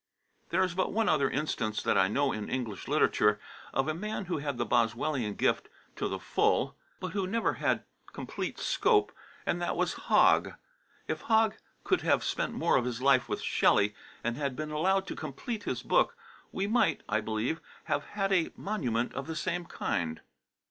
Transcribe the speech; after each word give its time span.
There 0.49 0.63
is 0.63 0.73
but 0.73 0.91
one 0.91 1.07
other 1.07 1.29
instance 1.29 1.83
that 1.83 1.95
I 1.95 2.07
know 2.07 2.31
in 2.31 2.49
English 2.49 2.87
literature 2.87 3.39
of 3.71 3.87
a 3.87 3.93
man 3.93 4.25
who 4.25 4.39
had 4.39 4.57
the 4.57 4.65
Boswellian 4.65 5.35
gift 5.35 5.69
to 5.97 6.07
the 6.07 6.17
full, 6.17 6.75
but 6.99 7.11
who 7.11 7.27
never 7.27 7.53
had 7.61 7.83
complete 8.11 8.57
scope, 8.57 9.11
and 9.45 9.61
that 9.61 9.75
was 9.77 9.93
Hogg. 10.09 10.53
If 11.07 11.21
Hogg 11.21 11.57
could 11.83 12.01
have 12.01 12.23
spent 12.23 12.53
more 12.55 12.77
of 12.77 12.85
his 12.85 12.99
life 12.99 13.29
with 13.29 13.41
Shelley, 13.43 13.93
and 14.23 14.37
had 14.37 14.55
been 14.55 14.71
allowed 14.71 15.05
to 15.05 15.15
complete 15.15 15.65
his 15.65 15.83
book, 15.83 16.17
we 16.51 16.65
might, 16.65 17.03
I 17.07 17.21
believe, 17.21 17.61
have 17.83 18.03
had 18.03 18.33
a 18.33 18.49
monument 18.55 19.13
of 19.13 19.27
the 19.27 19.35
same 19.35 19.65
kind. 19.65 20.21